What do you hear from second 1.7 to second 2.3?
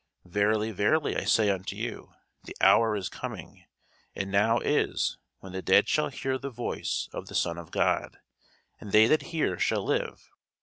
you,